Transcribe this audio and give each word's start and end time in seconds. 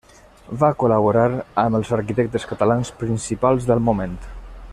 Va 0.61 0.69
col·laborar 0.83 1.25
amb 1.65 1.79
els 1.81 1.93
arquitectes 1.99 2.49
catalans 2.53 2.93
principals 3.05 3.71
del 3.73 3.89
moment. 3.91 4.19